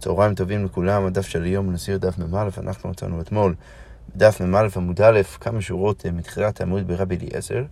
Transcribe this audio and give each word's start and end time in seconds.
צהריים 0.00 0.34
טובים 0.34 0.64
לכולם, 0.64 1.06
הדף 1.06 1.26
של 1.26 1.42
היום 1.42 1.72
נסיר 1.72 1.98
דף 1.98 2.18
מ"א, 2.18 2.48
אנחנו 2.58 2.90
נתנו 2.90 3.20
אתמול 3.20 3.54
דף 4.16 4.40
מ"א 4.40 4.66
עמוד 4.76 5.00
א', 5.00 5.20
כמה 5.40 5.60
שורות 5.60 6.06
אה, 6.06 6.10
מתחילת 6.10 6.60
העמוד 6.60 6.88
ברבי 6.88 7.16
אליעזר, 7.16 7.64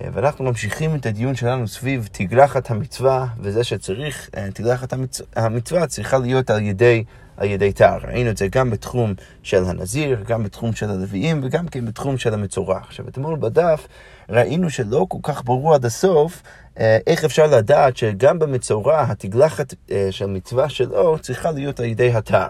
אה, 0.00 0.08
ואנחנו 0.12 0.44
ממשיכים 0.44 0.94
את 0.94 1.06
הדיון 1.06 1.34
שלנו 1.34 1.68
סביב 1.68 2.08
תגלחת 2.12 2.70
המצווה, 2.70 3.26
וזה 3.40 3.64
שצריך, 3.64 4.30
אה, 4.36 4.50
תגלחת 4.54 4.92
המצ... 4.92 5.20
המצווה 5.36 5.86
צריכה 5.86 6.18
להיות 6.18 6.50
על 6.50 6.62
ידי, 6.62 7.04
על 7.36 7.48
ידי 7.48 7.72
תער. 7.72 7.98
ראינו 8.04 8.30
את 8.30 8.36
זה 8.36 8.48
גם 8.48 8.70
בתחום 8.70 9.14
של 9.42 9.64
הנזיר, 9.64 10.22
גם 10.28 10.42
בתחום 10.42 10.72
של 10.72 10.90
הלוויים 10.90 11.40
וגם 11.44 11.68
כן 11.68 11.86
בתחום 11.86 12.18
של 12.18 12.34
המצורע. 12.34 12.78
עכשיו, 12.78 13.08
אתמול 13.08 13.36
בדף 13.36 13.86
ראינו 14.28 14.70
שלא 14.70 15.06
כל 15.08 15.18
כך 15.22 15.44
ברור 15.44 15.74
עד 15.74 15.84
הסוף 15.84 16.42
אה, 16.80 16.98
איך 17.06 17.24
אפשר 17.24 17.46
לדעת 17.46 17.96
שגם 17.96 18.38
במצורע 18.38 19.04
התגלחת 19.08 19.74
אה, 19.90 20.08
של 20.10 20.26
מצווה 20.26 20.68
שלו 20.68 21.18
צריכה 21.18 21.50
להיות 21.50 21.80
על 21.80 21.86
ידי 21.86 22.12
התר. 22.12 22.46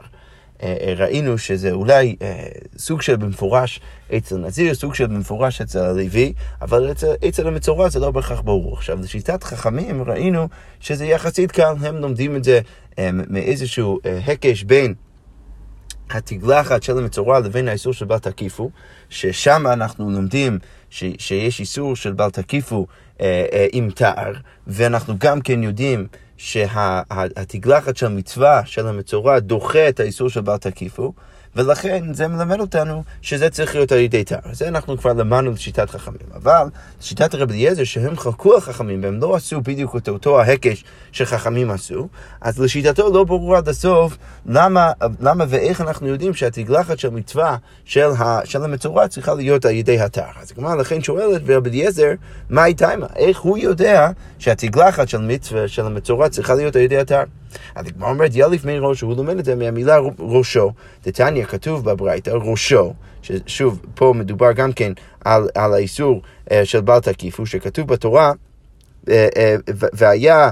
אה, 0.63 0.95
ראינו 0.97 1.39
שזה 1.39 1.73
אולי 1.73 2.17
סוג 2.79 3.03
של 3.03 3.17
במפורש 3.17 3.81
אצל 4.17 4.39
נזיר, 4.39 4.75
סוג 4.75 4.95
של 4.95 5.07
במפורש 5.07 5.61
אצל 5.61 5.79
הלוי, 5.79 6.33
אבל 6.63 6.91
אצל, 6.91 7.13
אצל 7.29 7.49
המצורע 7.49 7.89
זה 7.89 8.01
לא 8.01 8.11
בהכרח 8.11 8.41
ברור. 8.41 8.77
עכשיו, 8.77 8.99
לשיטת 9.01 9.45
חכמים 9.45 10.03
ראינו 10.03 10.49
שזה 10.81 11.07
יחסית 11.07 11.53
קל, 11.53 11.75
הם 11.81 11.97
לומדים 11.97 12.37
את 12.37 12.45
זה 12.45 12.61
מאיזשהו 13.29 13.99
הקש 14.27 14.63
בין 14.63 14.95
התגלחת 16.11 16.83
של 16.83 16.99
המצורע 16.99 17.41
לבין 17.41 17.69
האיסור 17.69 17.93
של 17.93 18.05
בל 18.05 18.19
תקיפו, 18.19 18.71
ששם 19.09 19.67
אנחנו 19.67 20.11
לומדים 20.11 20.59
ש, 20.91 21.05
שיש 21.19 21.61
איסור 21.61 21.97
של 21.97 22.13
בל 22.13 22.31
תקיפו 22.31 22.87
אה, 23.21 23.47
אה, 23.53 23.67
עם 23.73 23.91
תער, 23.91 24.33
ואנחנו 24.67 25.15
גם 25.19 25.41
כן 25.41 25.63
יודעים 25.63 26.07
שהתגלחת 26.37 27.97
של 27.97 28.09
מצווה 28.09 28.63
של 28.67 28.87
המצורע 28.87 29.39
דוחה 29.39 29.89
את 29.89 30.01
האיסור 30.01 30.29
של 30.29 30.41
בל 30.41 30.57
תקיפו. 30.57 31.13
ולכן 31.57 32.15
זה 32.15 32.29
מלמד 32.29 32.61
אותנו 32.61 33.03
שזה 33.23 33.51
צריך 33.51 33.75
להיות 33.75 33.93
על 33.93 33.99
ידי 33.99 34.25
תר. 34.25 34.37
זה 34.53 34.69
אנחנו 34.69 34.99
כבר 34.99 35.13
למדנו 35.13 35.51
לשיטת 35.51 35.91
חכמים. 35.91 36.27
אבל 36.35 36.67
לשיטת 37.01 37.35
רבי 37.35 37.55
אליעזר, 37.55 37.85
שהם 37.85 38.17
חלקו 38.17 38.55
על 38.55 38.61
חכמים 38.61 39.03
והם 39.03 39.21
לא 39.21 39.35
עשו 39.35 39.61
בדיוק 39.61 39.97
את 39.97 40.09
אותו 40.09 40.41
ההקש 40.41 40.85
שחכמים 41.13 41.71
עשו, 41.71 42.09
אז 42.41 42.61
לשיטתו 42.61 43.13
לא 43.13 43.25
ברור 43.25 43.57
עד 43.57 43.69
הסוף 43.69 44.17
למה, 44.47 44.93
למה 45.21 45.45
ואיך 45.49 45.81
אנחנו 45.81 46.07
יודעים 46.07 46.35
שהתגלחת 46.35 46.99
של 46.99 47.11
מצווה 47.11 47.57
של, 47.85 48.09
ה, 48.19 48.41
של 48.45 48.65
המצורע 48.65 49.09
צריכה 49.09 49.35
להיות 49.35 49.65
על 49.65 49.73
ידי 49.73 50.01
התר. 50.01 50.23
אז 50.43 50.53
הגמרא 50.53 50.75
לכן 50.75 51.03
שואלת 51.03 51.43
רבי 51.49 51.71
אליעזר, 51.71 52.11
מה 52.51 52.65
איתה? 52.65 52.91
איך 53.17 53.41
הוא 53.41 53.59
יודע 53.59 54.11
שהתגלחת 54.39 55.09
של 55.09 55.19
מצווה 55.19 55.69
של 55.69 55.87
המצורע 55.87 56.29
צריכה 56.29 56.55
להיות 56.55 56.77
על 56.77 56.83
ידי 56.83 56.99
התר? 56.99 57.23
אז 57.75 57.87
הגמרא 57.87 58.11
אומרת, 58.11 58.31
יליף 58.35 58.65
מי 58.65 58.79
ראשו, 58.79 59.07
הוא 59.07 59.17
לומד 59.17 59.39
את 59.39 59.45
זה 59.45 59.55
מהמילה 59.55 59.99
ראשו. 60.19 60.73
דתניא 61.05 61.45
כתוב 61.45 61.85
בברייתא 61.85 62.31
ראשו, 62.31 62.93
ששוב, 63.23 63.81
פה 63.95 64.13
מדובר 64.17 64.53
גם 64.53 64.73
כן 64.73 64.93
על, 65.25 65.49
על 65.55 65.75
האיסור 65.75 66.23
uh, 66.49 66.53
של 66.65 66.81
בל 66.81 67.01
תקיפו, 67.01 67.47
שכתוב 67.47 67.89
בתורה, 67.89 68.33
uh, 68.33 69.07
uh, 69.07 69.11
והיה 69.93 70.45
אה, 70.45 70.51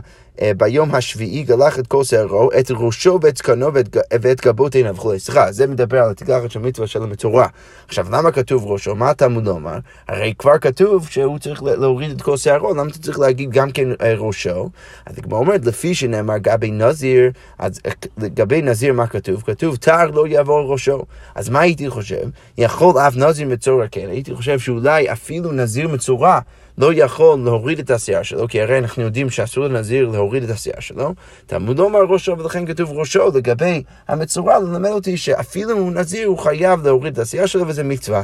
ביום 0.56 0.94
השביעי 0.94 1.42
גלח 1.42 1.78
את 1.78 1.86
כל 1.86 2.04
שערו, 2.04 2.50
את 2.60 2.70
ראשו 2.70 3.18
ואת 3.22 3.36
זקנו 3.36 3.74
ואת, 3.74 3.96
ואת 4.20 4.40
גבות 4.40 4.74
עיניו 4.74 4.96
וכולי. 4.96 5.18
סליחה, 5.18 5.52
זה 5.52 5.66
מדבר 5.66 5.98
על 5.98 6.10
התגלחת 6.10 6.50
של 6.50 6.60
מצווה 6.60 6.86
של 6.86 7.02
המצורע. 7.02 7.46
עכשיו, 7.88 8.06
למה 8.10 8.32
כתוב 8.32 8.66
ראשו? 8.66 8.94
מה 8.94 9.10
התלמוד 9.10 9.46
לומר? 9.46 9.78
הרי 10.08 10.34
כבר 10.38 10.58
כתוב 10.58 11.08
שהוא 11.08 11.38
צריך 11.38 11.62
להוריד 11.62 12.10
את 12.10 12.22
כל 12.22 12.36
שערו, 12.36 12.74
למה 12.74 12.90
אתה 12.90 12.98
צריך 12.98 13.18
להגיד 13.18 13.50
גם 13.50 13.70
כן 13.70 13.88
אה, 14.00 14.14
ראשו? 14.18 14.70
אז 15.06 15.18
הגמרא 15.18 15.38
אומרת, 15.38 15.66
לפי 15.66 15.94
שנאמר 15.94 16.38
גבי 16.38 16.70
נזיר, 16.70 17.30
אז 17.58 17.80
אה, 17.86 17.92
לגבי 18.18 18.62
נזיר 18.62 18.92
מה 18.92 19.06
כתוב? 19.06 19.42
כתוב, 19.46 19.76
תר 19.76 20.10
לא 20.10 20.26
יעבור 20.26 20.72
ראשו. 20.72 21.04
אז 21.34 21.48
מה 21.48 21.60
הייתי 21.60 21.90
חושב? 21.90 22.28
יכול 22.58 22.98
אף 22.98 23.16
נזיר 23.16 23.48
מצורע 23.48 23.86
כן. 23.90 24.06
הייתי 24.10 24.34
חושב 24.34 24.58
שאולי 24.58 25.12
אפילו 25.12 25.52
נזיר 25.52 25.88
מצורע 25.88 26.40
לא 26.78 26.94
יכול 26.94 27.38
להוריד 27.44 27.78
את 27.78 27.90
השיער 27.90 28.22
שלו, 28.22 28.48
כי 28.48 28.62
הרי 28.62 28.78
אנחנו 28.78 29.02
יודעים 29.02 29.30
שאסור 29.30 29.64
לנזיר 29.64 30.08
להוריד 30.08 30.42
את 30.42 30.50
השיער 30.50 30.80
שלו. 30.80 31.14
תלמוד 31.46 31.78
אומר 31.78 32.00
ראשו, 32.08 32.38
ולכן 32.38 32.66
כתוב 32.66 32.90
ראשו 32.92 33.28
לגבי 33.34 33.82
המצורע, 34.08 34.58
ללמד 34.58 34.90
אותי 34.90 35.16
שאפילו 35.16 35.72
הוא 35.72 35.92
נזיר, 35.92 36.28
הוא 36.28 36.38
חייב 36.38 36.86
להוריד 36.86 37.12
את 37.12 37.18
השיער 37.18 37.46
שלו, 37.46 37.68
וזה 37.68 37.82
מצווה. 37.82 38.22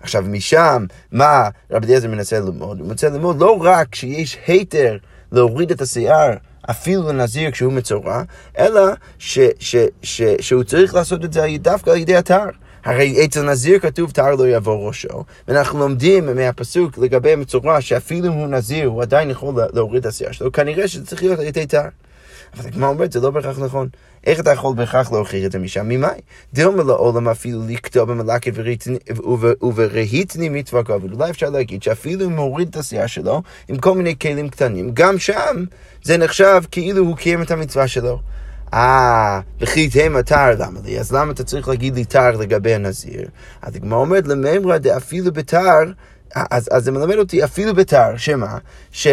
עכשיו, 0.00 0.24
משם, 0.28 0.86
מה 1.12 1.48
רבי 1.70 1.86
אליעזר 1.86 2.08
מנסה 2.08 2.40
ללמוד? 2.40 2.80
הוא 2.80 2.88
מנסה 2.88 3.08
ללמוד 3.08 3.40
לא 3.40 3.58
רק 3.60 3.94
שיש 3.94 4.38
היתר 4.46 4.96
להוריד 5.32 5.70
את 5.70 5.80
השיער, 5.80 6.30
אפילו 6.70 7.08
לנזיר 7.08 7.50
כשהוא 7.50 7.72
מצורע, 7.72 8.22
אלא 8.58 8.82
ש, 9.18 9.38
ש, 9.58 9.76
ש, 10.02 10.22
שהוא 10.40 10.64
צריך 10.64 10.94
לעשות 10.94 11.24
את 11.24 11.32
זה 11.32 11.46
דווקא 11.60 11.90
על 11.90 11.96
ידי 11.96 12.18
אתר. 12.18 12.44
הרי 12.84 13.24
אצל 13.24 13.42
נזיר 13.42 13.78
כתוב 13.78 14.10
תר 14.10 14.34
לא 14.34 14.48
יעבור 14.48 14.86
ראשו, 14.88 15.24
ואנחנו 15.48 15.78
לומדים 15.78 16.26
מהפסוק 16.36 16.98
לגבי 16.98 17.32
המצורע 17.32 17.80
שאפילו 17.80 18.26
אם 18.26 18.32
הוא 18.32 18.46
נזיר, 18.46 18.86
הוא 18.88 19.02
עדיין 19.02 19.30
יכול 19.30 19.54
להוריד 19.72 20.00
את 20.00 20.06
השיער 20.06 20.32
שלו, 20.32 20.52
כנראה 20.52 20.88
שזה 20.88 21.06
צריך 21.06 21.22
להיות 21.22 21.38
על 21.38 21.44
ידי 21.44 21.66
תר. 21.66 21.88
אבל 22.56 22.66
הגמרא 22.66 22.88
אומרת, 22.88 23.12
זה 23.12 23.20
לא 23.20 23.30
בהכרח 23.30 23.58
נכון. 23.58 23.88
איך 24.26 24.40
אתה 24.40 24.52
יכול 24.52 24.74
בהכרח 24.74 25.12
להוכיח 25.12 25.46
את 25.46 25.52
זה 25.52 25.58
משם? 25.58 25.88
ממאי? 25.88 26.20
דילמה 26.52 26.82
לעולם 26.82 27.28
אפילו 27.28 27.60
לכתוב 27.68 28.12
במלאכת 28.12 28.52
וברהיטני 29.62 30.48
מצווה 30.48 30.84
כבוד. 30.84 31.12
אולי 31.12 31.30
אפשר 31.30 31.50
להגיד 31.50 31.82
שאפילו 31.82 32.26
אם 32.26 32.32
הוא 32.32 32.44
הוריד 32.44 32.68
את 32.68 32.76
השיער 32.76 33.06
שלו 33.06 33.42
עם 33.68 33.78
כל 33.78 33.94
מיני 33.94 34.18
כלים 34.18 34.48
קטנים, 34.48 34.90
גם 34.94 35.18
שם 35.18 35.64
זה 36.02 36.16
נחשב 36.16 36.62
כאילו 36.70 37.04
הוא 37.04 37.16
קיים 37.16 37.42
את 37.42 37.50
המצווה 37.50 37.88
שלו. 37.88 38.18
אה, 38.74 39.40
וכי 39.60 39.88
תהמה 39.88 40.22
תר 40.22 40.50
למה 40.58 40.80
לי? 40.84 41.00
אז 41.00 41.12
למה 41.12 41.32
אתה 41.32 41.44
צריך 41.44 41.68
להגיד 41.68 41.94
לי 41.94 42.04
תר 42.04 42.30
לגבי 42.30 42.74
הנזיר? 42.74 43.28
אז 43.62 43.76
הגמרא 43.76 43.98
אומרת 43.98 44.26
למימרא 44.26 44.78
דאפילו 44.78 45.32
בתר, 45.32 45.82
אז, 46.34 46.68
אז 46.72 46.84
זה 46.84 46.92
מלמד 46.92 47.16
אותי 47.16 47.44
אפילו 47.44 47.74
בתר, 47.74 48.16
שמה? 48.16 48.58
ש... 48.92 49.06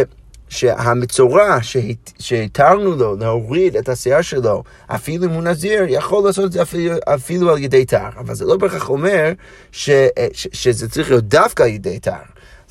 שהמצורע 0.49 1.57
שהתרנו 2.19 2.95
לו 2.95 3.15
להוריד 3.15 3.77
את 3.77 3.89
השיער 3.89 4.21
שלו, 4.21 4.63
אפילו 4.87 5.25
אם 5.25 5.29
הוא 5.29 5.43
נזיר, 5.43 5.85
יכול 5.87 6.25
לעשות 6.25 6.45
את 6.45 6.51
זה 6.51 6.61
אפילו, 6.61 6.95
אפילו 7.15 7.51
על 7.51 7.57
ידי 7.57 7.85
תר. 7.85 8.09
אבל 8.17 8.35
זה 8.35 8.45
לא 8.45 8.57
בהכרח 8.57 8.89
אומר 8.89 9.31
ש, 9.71 9.89
ש, 10.33 10.47
שזה 10.53 10.89
צריך 10.89 11.09
להיות 11.09 11.23
דווקא 11.23 11.63
על 11.63 11.69
ידי 11.69 11.99
תר. 11.99 12.11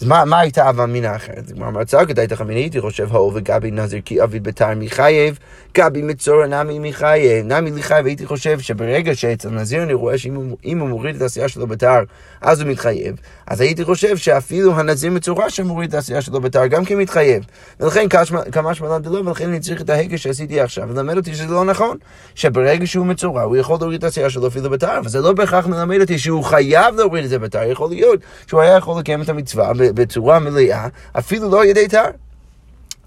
אז 0.00 0.06
מה, 0.06 0.25
מה 0.25 0.41
הייתה 0.41 0.69
אבה 0.70 0.87
מינה 0.87 1.16
אחרת? 1.16 1.53
כלומר, 1.53 1.70
מצא 1.70 2.05
כדאי 2.05 2.26
תחמין 2.26 2.56
הייתי 2.56 2.81
חושב, 2.81 3.12
הו 3.12 3.34
וגבי 3.34 3.70
נזיר 3.70 4.00
כי 4.05 4.22
אביד 4.22 4.44
בתר 4.44 4.69
מחייב, 4.76 5.38
גבי 5.78 6.03
מצורע 6.03 6.47
נמי 6.47 6.78
מחייב, 6.78 7.47
נמי 7.47 7.71
לחייב, 7.71 8.06
הייתי 8.06 8.27
חושב 8.27 8.61
שברגע 8.61 9.15
שאצל 9.15 9.50
נזיר 9.50 9.83
אני 9.83 9.93
רואה 9.93 10.19
שאם 10.19 10.78
הוא 10.78 10.89
מוריד 10.89 11.16
את 11.16 11.22
העשייה 11.22 11.49
שלו 11.49 11.66
בתר, 11.66 11.99
אז 12.41 12.61
הוא 12.61 12.71
מתחייב. 12.71 13.16
אז 13.47 13.61
הייתי 13.61 13.84
חושב 13.84 14.17
שאפילו 14.17 14.75
הנזיר 14.75 15.11
מצורע 15.11 15.50
שמוריד 15.50 15.88
את 15.88 15.94
העשייה 15.94 16.22
שלו 16.22 16.41
בתר, 16.41 16.67
גם 16.67 16.84
כן 16.84 16.99
מתחייב. 16.99 17.44
ולכן 17.81 18.06
כמה 18.53 18.75
שמלן 18.75 19.03
דלא, 19.03 19.21
ולכן 19.21 19.49
אני 19.49 19.61
צריך 19.61 19.81
את 19.81 19.91
ההגה 19.91 20.19
שעשיתי 20.19 20.61
עכשיו, 20.61 20.88
ולמד 20.88 21.17
אותי 21.17 21.34
שזה 21.34 21.55
לא 21.55 21.65
נכון, 21.65 21.97
שברגע 22.34 22.87
שהוא 22.87 23.06
מצורע, 23.06 23.43
הוא 23.43 23.56
יכול 23.56 23.77
להוריד 23.81 23.99
את 23.99 24.05
העשייה 24.05 24.31
שלו 24.31 24.47
אפילו 24.47 24.71
בתר, 24.71 25.00
וזה 25.05 25.21
לא 25.21 25.33
בהכרח 25.33 25.67
מלמד 25.67 26.00
אותי 26.00 26.19
שהוא 26.19 26.44
חייב 26.44 26.94
להוריד 26.94 27.25
את 27.25 27.31
זה 27.31 27.38
בתר, 27.38 27.62
יכול 27.62 27.91
להיות 27.91 28.21
שהוא 28.47 28.61
היה 28.61 28.77
יכול 28.77 29.00
לקיים 29.00 29.22
את 29.22 29.28
המצווה 29.28 29.72
בצורה 29.77 30.38
מלאה, 30.38 30.88
אפילו 31.19 31.50
לא 31.50 31.61
על 31.62 31.69
ידי 31.69 31.88
תר. 31.88 32.11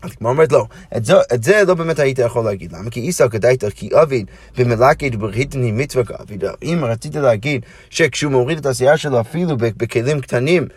אז 0.01 0.11
כמו 0.11 0.29
אומרת 0.29 0.51
לא, 0.51 0.65
את 0.97 1.05
זה, 1.05 1.13
את 1.33 1.43
זה 1.43 1.63
לא 1.67 1.73
באמת 1.73 1.99
היית 1.99 2.19
יכול 2.19 2.45
להגיד. 2.45 2.71
למה? 2.73 2.89
כי 2.89 2.99
איסר 2.99 3.29
כדאית 3.29 3.63
כי 3.75 3.89
אביד 4.01 4.27
במלאכת 4.57 5.15
בריתני 5.15 5.71
מצווה 5.71 6.03
כאביד. 6.03 6.43
אם 6.63 6.85
רצית 6.85 7.15
להגיד 7.15 7.65
שכשהוא 7.89 8.31
מוריד 8.31 8.57
את 8.57 8.65
השיער 8.65 8.95
שלו 8.95 9.21
אפילו 9.21 9.57
בכלים 9.57 10.21
קטנים, 10.21 10.67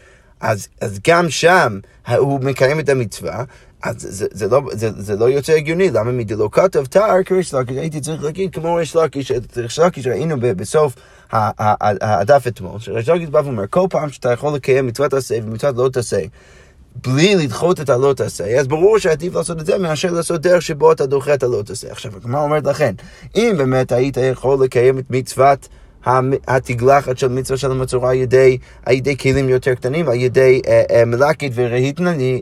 אז, 0.41 0.69
אז 0.81 0.99
גם 1.09 1.31
שם 1.31 1.79
הוא 2.17 2.41
מקיים 2.41 2.81
את 2.81 2.89
המצווה, 2.89 3.45
אז 3.83 3.97
זה, 3.99 4.27
זה, 4.31 4.49
לא, 4.49 4.61
זה, 4.73 4.91
זה 4.97 5.17
לא 5.17 5.25
יוצא 5.25 5.53
הגיוני, 5.53 5.91
למה 5.91 6.13
מדלא 6.13 6.49
כתב 6.53 6.85
תר 6.85 7.23
כריש 7.25 7.55
לקיש, 7.55 7.77
הייתי 7.77 8.01
צריך 8.01 8.23
להגיד 8.23 8.55
כמו 8.55 8.75
ריש 8.75 8.97
לקיש, 8.97 9.33
ריש 9.57 9.79
לקיש 9.79 10.07
ראינו 10.07 10.37
בסוף 10.41 10.95
הדף 11.33 12.47
אתמול, 12.47 12.81
שריש 12.81 13.09
לקיש 13.09 13.29
בא 13.29 13.39
ואומר, 13.39 13.65
כל 13.71 13.87
פעם 13.91 14.11
שאתה 14.11 14.33
יכול 14.33 14.55
לקיים 14.55 14.87
מצוות 14.87 15.15
עשה 15.15 15.35
ומצוות 15.43 15.77
לא 15.77 15.89
תעשה, 15.89 16.21
בלי 17.03 17.35
לדחות 17.37 17.81
את 17.81 17.91
הלא 17.91 18.13
תעשה, 18.13 18.61
אז 18.61 18.69
ברור 18.69 18.99
שעדיף 18.99 19.35
לעשות 19.35 19.61
את 19.61 19.67
זה 19.67 19.79
מאשר 19.79 20.13
לעשות 20.13 20.41
דרך 20.41 20.63
שבו 20.63 20.93
אתה 20.93 21.07
דוחה 21.07 21.35
את 21.35 21.43
הלא 21.43 21.63
תעשה. 21.63 21.91
עכשיו, 21.91 22.13
הגמרא 22.17 22.43
אומרת 22.43 22.65
לכן, 22.67 22.95
אם 23.37 23.55
באמת 23.59 23.93
היית 23.93 24.17
יכול 24.17 24.65
לקיים 24.65 24.99
את 24.99 25.05
מצוות 25.11 25.69
התגלחת 26.49 27.19
של 27.19 27.29
מצווה 27.29 27.59
של 27.59 27.71
המצורע 27.71 28.11
על 28.11 28.17
ידי, 28.17 28.59
על 28.87 28.95
ידי 28.95 29.17
כלים 29.17 29.49
יותר 29.49 29.75
קטנים, 29.75 30.09
על 30.09 30.15
ידי 30.15 30.61
אה, 30.67 30.83
אה, 30.91 31.05
מלאכית 31.05 31.53
ורהיטני, 31.55 32.41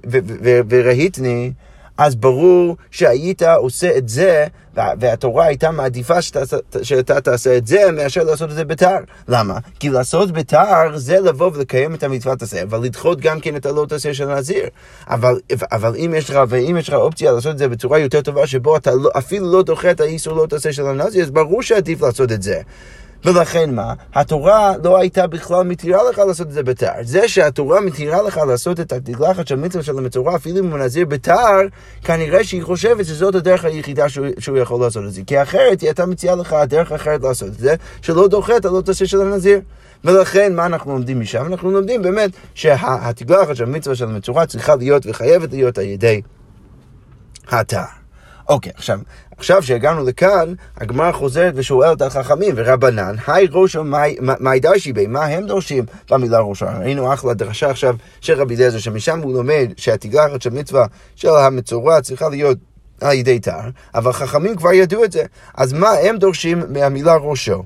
ורהיטני 0.69 1.53
אז 1.99 2.15
ברור 2.15 2.77
שהיית 2.91 3.43
עושה 3.43 3.97
את 3.97 4.09
זה, 4.09 4.47
והתורה 4.75 5.47
הייתה 5.47 5.71
מעדיפה 5.71 6.23
שאתה, 6.23 6.57
שאתה 6.83 7.21
תעשה 7.21 7.57
את 7.57 7.67
זה, 7.67 7.93
מאשר 7.93 8.23
לעשות 8.25 8.51
את 8.51 8.55
זה 8.55 8.65
בתר. 8.65 8.97
למה? 9.29 9.59
כי 9.81 9.89
לעשות 9.89 10.33
בתר 10.33 10.97
זה 10.97 11.21
לבוא 11.21 11.51
ולקיים 11.55 11.95
את 11.95 12.03
המצוות 12.03 12.43
הזה, 12.43 12.63
אבל 12.63 12.81
לדחות 12.83 13.21
גם 13.21 13.41
כן 13.41 13.57
את 13.57 13.67
הלא 13.67 13.87
תעשה 13.89 14.15
של 14.15 14.31
הנזיר. 14.31 14.69
אבל, 15.09 15.41
אבל 15.73 15.97
אם 15.97 16.15
יש 16.17 16.31
לך, 16.31 16.39
ואם 16.49 16.77
יש 16.79 16.89
לך 16.89 16.95
אופציה 16.95 17.33
לעשות 17.33 17.53
את 17.53 17.59
זה 17.59 17.69
בצורה 17.69 17.99
יותר 17.99 18.21
טובה, 18.21 18.47
שבו 18.47 18.77
אתה 18.77 18.95
לא, 18.95 19.11
אפילו 19.19 19.53
לא 19.53 19.63
דוחה 19.63 19.91
את 19.91 20.01
האיסור 20.01 20.37
לא 20.37 20.47
תעשה 20.47 20.73
של 20.73 20.87
הנזיר, 20.87 21.25
אז 21.25 21.31
ברור 21.31 21.63
שעדיף 21.63 22.03
לעשות 22.03 22.33
את 22.33 22.43
זה. 22.43 22.61
ולכן 23.25 23.75
מה? 23.75 23.95
התורה 24.15 24.75
לא 24.85 24.99
הייתה 24.99 25.27
בכלל 25.27 25.63
מתירה 25.63 26.11
לך 26.11 26.19
לעשות 26.19 26.47
את 26.47 26.53
זה 26.53 26.63
בתר. 26.63 26.93
זה 27.03 27.29
שהתורה 27.29 27.81
מתירה 27.81 28.23
לך 28.23 28.41
לעשות 28.49 28.81
את 28.81 28.93
התגלחת 28.93 29.47
של 29.47 29.57
מצווה 29.57 29.85
של 29.85 29.99
המצורע, 29.99 30.37
אפילו 30.37 30.59
אם 30.59 30.71
הוא 30.71 30.79
נזיר 30.79 31.07
בתר, 31.07 31.61
כנראה 32.05 32.45
שהיא 32.45 32.63
חושבת 32.63 33.07
שזאת 33.07 33.35
הדרך 33.35 33.65
היחידה 33.65 34.09
שהוא, 34.09 34.27
שהוא 34.39 34.59
יכול 34.59 34.81
לעשות 34.81 35.05
את 35.05 35.13
זה. 35.13 35.23
כי 35.27 35.43
אחרת 35.43 35.81
היא 35.81 35.89
הייתה 35.89 36.07
מציעה 36.07 36.37
לך 36.37 36.57
דרך 36.69 36.93
אחרת 36.93 37.23
לעשות 37.23 37.49
את 37.49 37.59
זה, 37.59 37.75
שלא 38.03 38.29
דוחה 38.29 38.57
את 38.57 38.67
תעשה 38.85 39.07
של 39.07 39.21
הנזיר. 39.21 39.61
ולכן, 40.05 40.55
מה 40.55 40.67
אנחנו 40.67 40.93
לומדים 40.93 41.21
משם? 41.21 41.47
אנחנו 41.47 41.71
לומדים 41.71 42.03
באמת 42.03 42.31
שהתגלחת 42.55 43.57
של 43.57 43.65
המצווה 43.65 43.97
של 43.97 44.05
המצורע 44.05 44.47
צריכה 44.47 44.77
להיות 44.77 45.07
וחייבת 45.07 45.53
להיות 45.53 45.79
על 45.79 45.85
ידי 45.85 46.23
התר. 47.49 48.02
אוקיי, 48.49 48.73
עכשיו, 48.77 48.99
עכשיו 49.37 49.63
שהגענו 49.63 50.05
לכאן, 50.05 50.55
הגמרא 50.77 51.13
חוזרת 51.13 51.53
ושואלת 51.57 52.03
על 52.03 52.11
חכמים 52.11 52.55
ורבנן, 52.57 53.15
היי 53.27 53.49
ראשו 53.53 53.85
מאי 54.41 54.61
דרשי 54.61 54.93
בי, 54.93 55.07
מה 55.07 55.25
הם 55.25 55.47
דורשים 55.47 55.85
במילה 56.11 56.41
ראשו? 56.41 56.67
ראינו 56.81 57.15
אחלה 57.15 57.35
דרשה 57.35 57.71
עכשיו 57.71 57.97
של 58.21 58.41
רבי 58.41 58.57
אליעזר, 58.57 58.79
שמשם 58.79 59.21
הוא 59.23 59.35
לומד 59.35 59.69
שהתגלחת 59.77 60.43
של 60.43 60.51
מצווה 60.51 60.87
של 61.17 61.29
המצורע 61.29 62.01
צריכה 62.01 62.29
להיות 62.29 62.59
על 63.01 63.13
ידי 63.13 63.39
תר, 63.39 63.71
אבל 63.95 64.13
חכמים 64.13 64.57
כבר 64.57 64.73
ידעו 64.73 65.05
את 65.05 65.13
זה. 65.13 65.25
אז 65.55 65.73
מה 65.73 65.91
הם 65.91 66.17
דורשים 66.17 66.63
מהמילה 66.69 67.17
ראשו? 67.17 67.63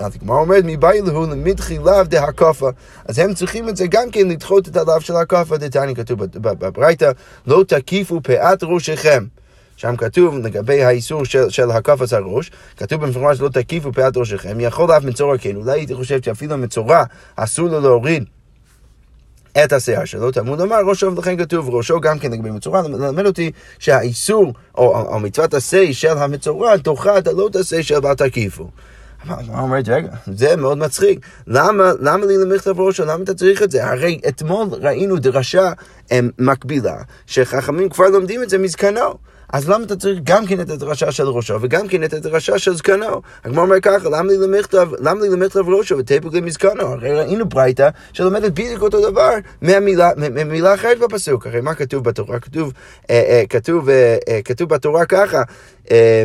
אז 0.00 0.14
הגמרא 0.16 0.38
אומרת, 0.38 0.64
מבאי 0.66 1.00
להו 1.02 1.26
למדחי 1.26 1.78
לאו 1.78 2.04
דהקופה. 2.04 2.70
אז 3.04 3.18
הם 3.18 3.34
צריכים 3.34 3.68
את 3.68 3.76
זה 3.76 3.86
גם 3.86 4.10
כן 4.12 4.28
לדחות 4.28 4.68
את 4.68 4.76
הלאו 4.76 5.00
של 5.00 5.16
הקופה, 5.16 5.56
דתני 5.56 5.94
כתוב 5.94 6.24
בברייתא, 6.24 7.10
לא 7.46 7.64
תקיפו 7.68 8.20
פאת 8.22 8.62
ראשיכם. 8.62 9.24
שם 9.80 9.96
כתוב 9.96 10.38
לגבי 10.38 10.84
האיסור 10.84 11.24
של, 11.24 11.50
של 11.50 11.70
הקפץ 11.70 12.12
הראש, 12.12 12.50
כתוב 12.76 13.04
במפורש 13.04 13.40
לא 13.40 13.48
תקיפו 13.48 13.92
פאת 13.92 14.16
ראשיכם, 14.16 14.60
יכול 14.60 14.96
אף 14.96 15.04
מצורע 15.04 15.38
כן, 15.38 15.56
אולי 15.56 15.72
הייתי 15.72 15.94
חושב 15.94 16.22
שאפילו 16.22 16.58
מצורע 16.58 17.04
אסור 17.36 17.68
לו 17.68 17.80
להוריד 17.80 18.24
את 19.64 19.72
השיער 19.72 20.04
שלו, 20.04 20.30
תלמוד 20.30 20.60
אמר 20.60 20.76
ראשו, 20.86 21.16
ולכן 21.16 21.36
כתוב 21.36 21.74
ראשו 21.74 22.00
גם 22.00 22.18
כן 22.18 22.32
לגבי 22.32 22.50
מצורע, 22.50 22.88
ללמד 22.88 23.26
אותי 23.26 23.50
שהאיסור, 23.78 24.52
או, 24.74 24.96
או, 24.96 25.14
או 25.14 25.20
מצוות 25.20 25.54
עשה 25.54 25.92
של 25.92 26.18
המצורע, 26.18 26.76
דוחה 26.76 27.18
את 27.18 27.26
הלא 27.26 27.48
תעשה 27.52 27.82
של 27.82 28.00
בת 28.00 28.22
תקיפו. 28.22 28.68
אומרת, 29.48 29.88
רגע, 29.88 30.08
זה 30.36 30.56
מאוד 30.56 30.78
מצחיק. 30.78 31.26
למה, 31.46 31.92
למה 32.00 32.26
לי 32.26 32.36
למכתב 32.36 32.80
ראשו? 32.80 33.04
למה 33.04 33.24
אתה 33.24 33.34
צריך 33.34 33.62
את 33.62 33.70
זה? 33.70 33.86
הרי 33.86 34.20
אתמול 34.28 34.68
ראינו 34.72 35.16
דרשה 35.16 35.72
מקבילה, 36.38 36.96
שחכמים 37.26 37.88
כבר 37.88 38.08
לומדים 38.08 38.42
את 38.42 38.50
זה 38.50 38.58
מזקנו. 38.58 39.30
אז 39.52 39.68
למה 39.68 39.84
אתה 39.84 39.96
צריך 39.96 40.20
גם 40.22 40.46
כן 40.46 40.60
את 40.60 40.70
הדרשה 40.70 41.12
של 41.12 41.28
ראשו 41.28 41.54
וגם 41.60 41.88
כן 41.88 42.04
את 42.04 42.12
הדרשה 42.12 42.58
של 42.58 42.74
זקנו? 42.74 43.22
הגמרא 43.44 43.62
אומר 43.62 43.80
ככה, 43.80 44.08
למה 45.00 45.22
לי 45.22 45.28
למכתב, 45.28 45.68
ראשו 45.68 45.98
ותפק 45.98 46.32
למזקנו? 46.32 46.82
הרי 46.82 47.14
ראינו 47.14 47.48
ברייתא 47.48 47.88
שלומדת 48.12 48.52
בדיוק 48.52 48.82
אותו 48.82 49.10
דבר 49.10 49.30
ממילה 49.62 50.74
אחרת 50.74 50.98
בפסוק. 50.98 51.46
הרי 51.46 51.60
מה 51.60 51.74
כתוב 51.74 52.04
בתורה? 52.04 52.40
כתוב, 52.40 52.72
אה, 53.10 53.42
אה, 54.28 54.40
אה, 54.60 54.66
בתורה 54.66 55.06
ככה, 55.06 55.42
אה, 55.90 56.24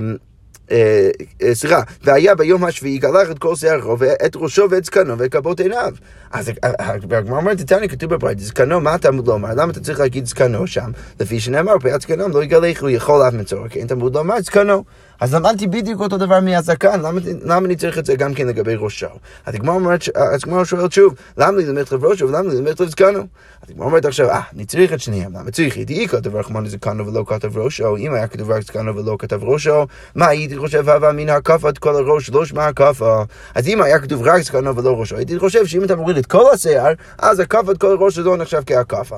סליחה, 1.54 1.82
והיה 2.04 2.36
ביום 2.36 2.64
השביעי 2.64 2.98
גלח 2.98 3.32
את 3.32 3.40
כל 3.40 3.56
שערו 3.56 4.00
ואת 4.00 4.36
ראשו 4.36 4.68
ואת 4.70 4.86
זקנו 4.86 5.18
ואת 5.18 5.32
כבות 5.32 5.60
עיניו. 5.60 5.94
אז 6.32 6.52
הגמרא 6.64 7.38
אומרת, 7.38 7.58
תתני, 7.58 7.90
כתוב 7.90 8.14
בברית, 8.14 8.40
זקנו, 8.40 8.82
מה 8.82 8.96
אתה 8.96 9.10
לומר? 9.26 9.50
למה 9.56 9.72
אתה 9.72 9.80
צריך 9.80 10.00
להגיד 10.00 10.26
זקנו 10.26 10.68
שם? 10.68 10.92
לפי 11.20 11.40
שנאמר, 11.40 11.80
פאת 11.80 12.02
זקנם 12.02 12.32
לא 12.32 12.44
יגלח, 12.44 12.82
הוא 12.82 12.90
יכול 12.90 13.28
אף 13.28 13.34
מצור, 13.34 13.68
כן, 13.70 13.86
אתה 13.86 13.94
אמור 13.94 14.10
לומר 14.14 14.42
זקנו. 14.42 14.84
אז 15.20 15.34
למדתי 15.34 15.68
בדיוק 15.68 16.02
אותו 16.02 16.18
דבר 16.18 16.40
מהזקן, 16.40 17.02
למה, 17.02 17.20
למה 17.44 17.66
אני 17.66 17.76
צריך 17.76 17.98
את 17.98 18.06
זה 18.06 18.16
גם 18.16 18.34
כן 18.34 18.48
לגבי 18.48 18.76
ראשו? 18.76 19.08
אז 19.46 19.56
הגמרא 19.56 19.76
אומרת, 19.76 20.04
אז 20.16 20.44
הגמרא 20.44 20.64
שואלת 20.64 20.92
שוב, 20.92 21.14
למה 21.38 21.58
לי 21.58 21.66
לב 21.66 22.06
ראשו 22.06 22.28
ולמה 22.28 22.54
לי 22.54 22.62
לב 22.62 22.86
זקנו? 22.86 23.20
אז 23.62 23.70
הגמרא 23.70 23.86
אומרת 23.86 24.06
עכשיו, 24.06 24.30
אה, 24.30 24.42
אני 24.56 24.66
צריך 24.66 24.94
את 24.94 25.00
שניהם, 25.00 25.34
למה 25.34 25.52
צריך? 25.52 25.76
הייתי 25.76 26.08
כתב 26.08 26.36
רחמון 26.36 26.68
זקנו 26.68 27.08
ולא 27.08 27.24
כתב 27.28 27.58
ראשו, 27.58 27.98
אם 27.98 28.14
היה 28.14 28.28
כתוב 28.28 28.52
רק 28.52 28.64
זקנו 28.64 28.96
ולא 28.96 29.16
כתב 29.20 29.44
ראשו, 29.44 29.88
מה 30.16 30.28
הייתי 30.28 30.58
חושב, 30.58 30.90
הווה 30.90 31.12
מן 31.12 31.30
הקפה 31.30 31.70
את 31.70 31.78
כל 31.78 31.96
הראש, 31.96 32.30
לא 32.30 32.46
שמע 32.46 32.68
הקפה. 32.68 33.24
אז 33.56 33.68
אם 33.68 33.82
היה 33.82 34.00
כתוב 34.00 34.22
רק 34.22 34.42
זקנו 34.42 34.76
ולא 34.76 35.00
ראשו, 35.00 35.16
הייתי 35.16 35.40
חושב 35.40 35.66
שאם 35.66 35.84
אתה 35.84 35.96
מוריד 35.96 36.18
את 36.18 36.26
כל 36.26 36.44
השיער, 36.54 36.94
אז 37.18 37.40
הקפה 37.40 37.72
את 37.72 37.78
כל 37.78 37.92
הראש 37.92 38.18
לא 38.18 38.38
נחשב 38.38 38.62
כהקפה. 38.66 39.16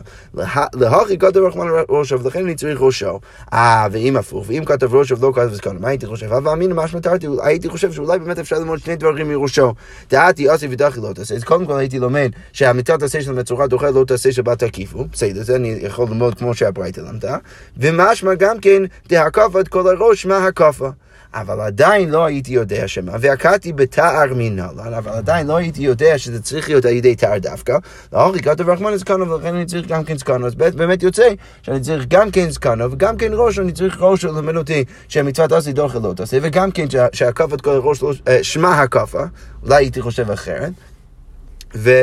להכי 0.74 1.18
כתב 1.18 1.40
רחמון 1.40 1.68
ראשו, 1.90 2.20
ולכן 2.20 2.44
אני 2.44 2.56
צריך 2.56 2.82
ראשו. 2.82 3.20
אה, 3.54 3.88
ואם 3.92 4.18
הפוך, 4.18 4.46
ואם 4.48 4.66
כתב 4.66 4.96
ראשו 4.96 5.18
ולא 5.18 5.32
כתב 5.36 5.54
זקנו, 5.54 5.80
מה 5.88 5.92
הייתי 5.92 6.06
חושב? 6.06 6.34
הווה 6.34 6.54
אמינא 6.54 6.74
משמע 6.76 7.00
תרתי, 7.00 7.28
הייתי 7.44 7.70
חושב 7.70 7.92
שאולי 7.92 8.20
באמת 8.20 8.40
אפשר 8.40 8.60
ללמוד 8.60 8.80
שני 8.80 8.96
דברים 8.96 9.30
מראשו. 9.30 9.74
דעתי 10.10 10.56
אסי 10.56 10.68
ודחי 10.72 11.00
לא 11.00 11.14
תעשה. 11.14 11.36
אז 11.36 11.44
קודם 11.44 11.66
כל 11.66 11.78
הייתי 11.78 12.00
לומד 12.00 12.32
שהמצוות 12.54 13.00
תעשה 13.00 13.22
של 13.22 13.34
מצורע 13.34 13.68
דוחה 13.68 13.90
לא 13.90 14.04
תעשה 14.04 14.32
של 14.32 14.42
בת 14.42 14.64
תקיפו. 14.64 15.06
בסדר, 15.12 15.44
זה 15.44 15.56
אני 15.56 15.80
יכול 15.82 16.08
ללמוד 16.08 16.36
כמו 16.36 16.54
שהברייתא 16.54 17.02
למדה. 17.02 17.38
ומשמע 17.78 18.36
גם 18.36 18.60
כן 18.60 18.82
דהקפה 19.10 19.60
כל 19.70 19.88
הראש 19.88 20.26
מה 20.26 20.48
הקפה. 20.48 20.90
אבל 21.34 21.62
עדיין 21.62 22.10
לא 22.10 22.26
הייתי 22.26 22.54
יודע 22.54 22.88
שמה, 22.88 23.12
והכרתי 23.20 23.74
בתער 23.74 24.34
מנהלן, 24.36 24.94
אבל 24.94 25.12
עדיין 25.12 25.48
לא 25.48 25.58
הייתי 25.58 25.84
יודע 25.84 26.18
שזה 26.18 26.42
צריך 26.42 26.70
להיות 26.70 26.86
על 26.86 26.92
ידי 26.92 27.16
תער 27.16 27.38
דווקא. 27.38 27.78
לאורי 28.14 28.40
כתוב 28.40 28.70
רחמן 28.70 28.96
זקנו, 28.98 29.30
ולכן 29.30 29.56
אני 29.56 29.66
צריך 29.66 29.88
גם 29.88 30.04
כן 30.04 30.18
זקנו, 30.18 30.48
אז 30.48 30.56
באמת 30.56 31.04
יוצא 31.04 31.30
שאני 31.62 31.80
צריך 31.80 32.06
גם 32.08 32.32
כן 32.32 32.50
זקנו, 32.50 32.92
וגם 32.92 33.18
כן 33.18 33.32
ראש, 33.34 33.60
אני 33.60 33.72
צריך 33.72 33.98
ראש 34.00 34.26
ללמד 34.26 34.56
אותי 34.56 34.84
שהמצוות 35.08 35.52
עשי 35.52 35.74
דוחה 35.74 36.00
לא 36.00 36.14
תעשה, 36.14 36.38
וגם 36.42 36.72
כן 36.72 36.86
שהכפת 37.14 37.62
כל 37.62 37.70
הראש, 37.70 38.02
לא, 38.02 38.14
אה, 38.28 38.44
שמע 38.44 38.82
הכפה, 38.82 39.24
אולי 39.64 39.76
הייתי 39.76 40.02
חושב 40.02 40.32
אחרת. 40.32 40.72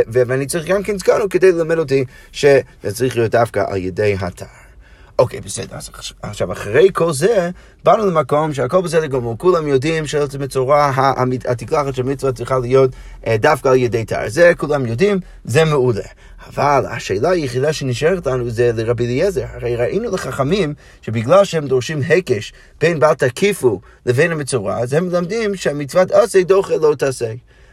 ואני 0.09 0.47
צריך 0.47 0.67
גם 0.67 0.83
כן 0.83 0.99
זקנו 0.99 1.29
כדי 1.29 1.53
ללמד 1.53 1.79
אותי 1.79 2.05
שזה 2.33 2.61
צריך 2.93 3.17
להיות 3.17 3.31
דווקא 3.31 3.65
על 3.69 3.77
ידי 3.77 4.17
התער. 4.21 4.64
אוקיי, 5.19 5.41
בסדר. 5.41 5.77
אז 5.77 5.91
עכשיו, 6.23 6.53
אחרי 6.53 6.89
כל 6.93 7.13
זה, 7.13 7.51
באנו 7.85 8.07
למקום 8.07 8.55
שהכל 8.55 8.83
בסדר 8.83 9.07
גמור. 9.07 9.39
כולם 9.39 9.69
יודעים 9.69 10.07
שארץ 10.07 10.35
מצורע, 10.35 10.93
התקלחת 11.49 11.95
של 11.95 12.03
מצווה 12.03 12.33
צריכה 12.33 12.59
להיות 12.59 12.91
אה, 13.27 13.37
דווקא 13.37 13.69
על 13.69 13.77
ידי 13.77 14.05
תר. 14.05 14.29
זה 14.29 14.53
כולם 14.57 14.87
יודעים, 14.87 15.21
זה 15.45 15.65
מעולה. 15.65 16.03
אבל 16.49 16.85
השאלה 16.91 17.31
היחידה 17.31 17.73
שנשארת 17.73 18.27
לנו 18.27 18.51
זה 18.51 18.71
לרבי 18.75 19.05
אליעזר. 19.05 19.45
הרי 19.55 19.77
ראינו 19.77 20.11
לחכמים 20.11 20.75
שבגלל 21.03 21.45
שהם 21.45 21.67
דורשים 21.67 22.01
הקש 22.09 22.53
בין 22.81 23.01
בל 23.01 23.15
תקיפו 23.15 23.81
לבין 24.07 24.33
המצורע, 24.33 24.79
אז 24.79 24.93
הם 24.93 25.09
מלמדים 25.09 25.57
שהמצוות 25.57 26.11
עשה 26.11 26.43
דוחה 26.43 26.77
לא 26.77 26.95
תעשה. 26.95 27.33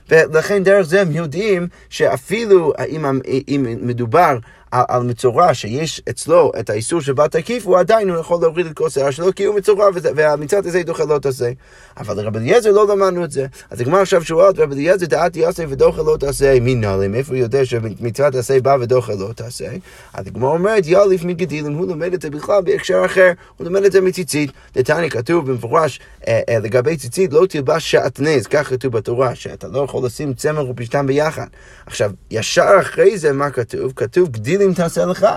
ולכן 0.09 0.63
דרך 0.63 0.81
זה 0.81 1.01
הם 1.01 1.11
יודעים 1.11 1.67
שאפילו 1.89 2.73
אם, 2.89 3.05
אם 3.47 3.77
מדובר 3.81 4.37
על, 4.71 4.83
על 4.87 5.03
מצורע 5.03 5.53
שיש 5.53 6.01
אצלו 6.09 6.51
את 6.59 6.69
האיסור 6.69 7.01
של 7.01 7.13
בת 7.13 7.31
תקיף, 7.35 7.65
הוא 7.65 7.77
עדיין 7.77 8.09
הוא 8.09 8.19
יכול 8.19 8.41
להוריד 8.41 8.65
את 8.65 8.73
כל 8.73 8.89
שיער 8.89 9.11
שלו 9.11 9.35
כי 9.35 9.43
הוא 9.43 9.55
מצורע 9.55 9.85
והמצוות 10.15 10.65
הזה 10.65 10.83
דוחה 10.83 11.05
לא 11.05 11.19
תעשה. 11.19 11.51
אבל 11.97 12.17
לרבי 12.17 12.39
אליעזר 12.39 12.71
לא 12.71 12.87
למדנו 12.87 13.23
את 13.23 13.31
זה. 13.31 13.45
אז 13.69 13.81
הגמר 13.81 13.99
עכשיו 13.99 14.23
שואלת, 14.23 14.59
רבי 14.59 14.75
אליעזר 14.75 15.05
דעתי 15.05 15.39
יעשה 15.39 15.63
ודוחה 15.69 16.01
לא 16.01 16.17
תעשה, 16.19 16.59
מי 16.59 16.75
נעלים? 16.75 17.15
איפה 17.15 17.33
הוא 17.33 17.39
יודע 17.39 17.65
שמצוות 17.65 18.35
עשה 18.35 18.59
בא 18.59 18.77
ודוחה 18.79 19.13
לא 19.13 19.29
תעשה? 19.35 19.67
אז 20.13 20.27
הגמר 20.27 20.47
אומרת, 20.47 20.87
יאליף 20.87 21.23
מגדילים, 21.23 21.73
הוא 21.73 21.87
לומד 21.87 22.13
את 22.13 22.21
זה 22.21 22.29
בכלל 22.29 22.61
בהקשר 22.61 23.05
אחר, 23.05 23.31
הוא 23.57 23.65
לומד 23.65 23.83
את 23.83 23.91
זה 23.91 24.01
מציצית. 24.01 24.51
דתני 24.75 25.09
כתוב 25.09 25.51
במפורש 25.51 25.99
אה, 26.27 26.41
אה, 26.49 26.59
לגבי 26.59 26.97
ציצית, 26.97 27.33
לא 27.33 27.45
תלבש 27.49 27.91
שעטנז, 27.91 28.47
כך 28.47 28.69
כתוב 28.69 28.93
בתורה, 28.93 29.35
שאתה 29.35 29.67
לא 29.67 29.79
יכול 29.79 30.05
לשים 30.05 30.33
צמר 30.33 30.69
ופשתן 30.69 31.07
ביחד. 31.07 31.47
עכשיו, 31.85 32.11
ישר 32.31 32.77
אחרי 32.81 33.17
זה 33.17 33.33
מה 33.33 33.49
כתוב? 33.49 33.93
כתוב 33.95 34.29
גדיל 34.29 34.60
אם 34.65 34.73
תעשה 34.73 35.05
לך. 35.05 35.27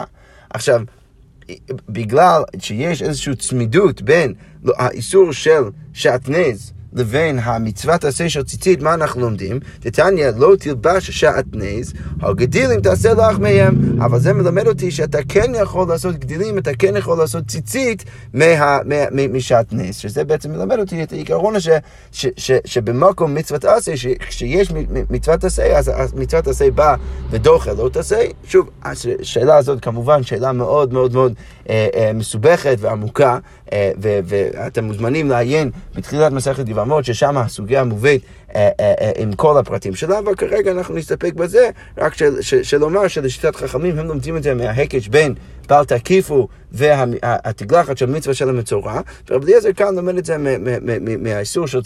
עכשיו, 0.51 0.83
בגלל 1.89 2.43
שיש 2.59 3.03
איזושהי 3.03 3.37
צמידות 3.37 4.03
בין 4.03 4.35
האיסור 4.77 5.33
של 5.33 5.63
שעטנז 5.93 6.73
לבין 6.95 7.39
המצוות 7.43 8.05
עשה 8.05 8.29
של 8.29 8.43
ציצית, 8.43 8.83
מה 8.83 8.95
אנחנו 8.95 9.21
לומדים? 9.21 9.59
דתניא 9.81 10.31
לא 10.37 10.53
תלבש 10.59 11.11
שעטנז, 11.11 11.93
הגדילים 12.23 12.81
תעשה 12.81 13.15
לך 13.15 13.39
מהם, 13.39 14.01
אבל 14.01 14.19
זה 14.19 14.33
מלמד 14.33 14.67
אותי 14.67 14.91
שאתה 14.91 15.19
כן 15.29 15.53
יכול 15.63 15.89
לעשות 15.89 16.17
גדילים, 16.17 16.59
אתה 16.59 16.71
כן 16.79 16.97
יכול 16.97 17.19
לעשות 17.19 17.47
ציצית 17.47 18.05
משעטנז, 19.33 19.97
שזה 19.97 20.25
בעצם 20.25 20.53
מלמד 20.53 20.79
אותי 20.79 21.03
את 21.03 21.13
העיקרון 21.13 21.57
הזה, 21.57 21.79
שבמקום 22.65 23.35
מצוות 23.35 23.65
עשה, 23.65 23.93
כשיש 24.29 24.73
מצוות 25.11 25.45
עשה, 25.45 25.79
אז 25.79 26.15
מצוות 26.15 26.47
עשה 26.47 26.71
בא 26.71 26.95
ודוחה 27.31 27.73
לא 27.73 27.89
תעשה. 27.93 28.25
שוב, 28.45 28.71
השאלה 28.83 29.57
הזאת 29.57 29.81
כמובן 29.81 30.23
שאלה 30.23 30.53
מאוד 30.53 30.93
מאוד 30.93 31.13
מאוד 31.13 31.33
אה, 31.69 31.89
אה, 31.95 32.11
מסובכת 32.15 32.77
ועמוקה, 32.81 33.39
אה, 33.73 33.91
ואתם 34.01 34.85
מוזמנים 34.85 35.29
לעיין 35.29 35.71
בתחילת 35.95 36.33
מסכת 36.33 36.65
יבמות, 36.85 37.05
ששם 37.05 37.39
הסוגיה 37.39 37.85
מובאת 37.85 38.21
עם 39.17 39.33
כל 39.33 39.59
הפרטים 39.59 39.95
שלה, 39.95 40.19
אבל 40.19 40.35
כרגע 40.35 40.71
אנחנו 40.71 40.95
נסתפק 40.95 41.35
בזה, 41.35 41.71
רק 41.99 42.15
של, 42.15 42.43
של, 42.43 42.63
של 42.63 42.79
לומר 42.79 43.09
שלשיטת 43.09 43.57
חכמים 43.57 43.99
הם 43.99 44.07
לומדים 44.07 44.37
את 44.37 44.43
זה 44.43 44.55
מההקש 44.55 45.09
בין 45.09 45.35
בל 45.69 45.85
תקיפו 45.85 46.49
והתגלחת 46.73 47.99
של 47.99 48.07
מצווה 48.07 48.35
של 48.35 48.49
המצורע, 48.49 49.01
ורבי 49.31 49.47
אליעזר 49.47 49.73
כאן 49.73 49.95
לומד 49.95 50.19
את 50.19 50.25
זה 50.25 50.37
מהאיסור 51.19 51.67
של, 51.67 51.81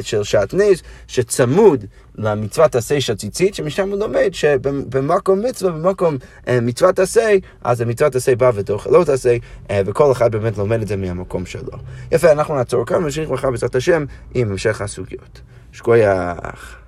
של 0.00 0.22
שעטנז, 0.22 0.82
שצמוד 1.06 1.84
למצוות 2.18 2.74
עשה 2.74 3.00
של 3.00 3.14
ציצית, 3.14 3.54
שמשם 3.54 3.88
הוא 3.88 3.98
לומד 3.98 4.28
שבמקום 4.32 5.42
מצווה, 5.42 5.72
במקום 5.72 6.16
מצוות 6.62 6.98
עשה, 6.98 7.36
אז 7.64 7.80
המצוות 7.80 8.16
עשה 8.16 8.36
בא 8.36 8.50
ותאכל 8.54 8.90
לא 8.90 9.04
תעשה, 9.04 9.36
וכל 9.72 10.12
אחד 10.12 10.32
באמת 10.32 10.58
לומד 10.58 10.82
את 10.82 10.88
זה 10.88 10.96
מהמקום 10.96 11.46
שלו. 11.46 11.72
יפה, 12.12 12.32
אנחנו 12.32 12.54
נעצור 12.54 12.86
כאן 12.86 12.96
ונמשיך 12.96 13.30
מחר 13.30 13.50
בעזרת 13.50 13.74
השם 13.74 14.04
עם 14.34 14.50
המשך 14.50 14.80
הסוגיות. 14.80 15.40
Je 15.72 15.78
Shkoyach. 15.78 16.81